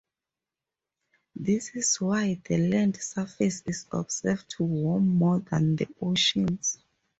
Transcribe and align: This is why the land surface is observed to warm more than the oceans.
This 1.35 1.75
is 1.75 2.01
why 2.01 2.41
the 2.45 2.57
land 2.57 2.97
surface 2.99 3.61
is 3.67 3.85
observed 3.91 4.49
to 4.57 4.63
warm 4.63 5.07
more 5.07 5.41
than 5.41 5.75
the 5.75 5.87
oceans. 6.01 6.79